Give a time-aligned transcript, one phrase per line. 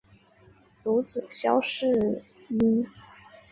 [0.83, 2.87] 有子萧士赟。